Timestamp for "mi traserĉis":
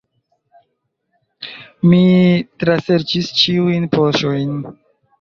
1.91-3.33